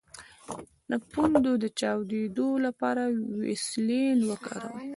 د 0.89 0.91
پوندو 1.11 1.51
د 1.63 1.65
چاودیدو 1.79 2.47
لپاره 2.65 3.03
ویزلین 3.41 4.17
وکاروئ 4.29 4.87